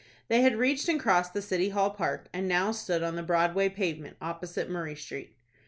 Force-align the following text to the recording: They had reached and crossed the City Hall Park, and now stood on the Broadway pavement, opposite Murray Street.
They 0.29 0.41
had 0.41 0.55
reached 0.55 0.89
and 0.89 0.99
crossed 0.99 1.35
the 1.35 1.43
City 1.43 1.69
Hall 1.69 1.91
Park, 1.91 2.27
and 2.33 2.47
now 2.47 2.71
stood 2.71 3.03
on 3.03 3.15
the 3.17 3.21
Broadway 3.21 3.69
pavement, 3.69 4.17
opposite 4.19 4.67
Murray 4.67 4.95
Street. 4.95 5.35